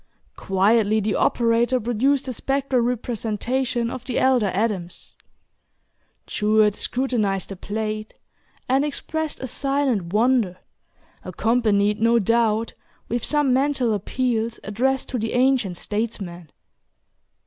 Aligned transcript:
Quietly 0.35 0.99
the 0.99 1.13
operator 1.13 1.79
produced 1.79 2.25
the 2.25 2.33
spectral 2.33 2.81
representation 2.81 3.91
of 3.91 4.03
the 4.03 4.17
elder 4.17 4.47
Adams. 4.47 5.15
Jewett 6.25 6.73
scrutinized 6.73 7.49
the 7.49 7.55
plate, 7.55 8.15
and 8.67 8.83
expressed 8.83 9.41
a 9.41 9.45
silent 9.45 10.11
wonder, 10.11 10.57
accompanied, 11.23 12.01
no 12.01 12.17
doubt, 12.17 12.73
with 13.09 13.23
some 13.23 13.53
mental 13.53 13.93
appeals 13.93 14.59
addressed 14.63 15.07
to 15.09 15.19
the 15.19 15.33
ancient 15.33 15.77
statesman. 15.77 16.49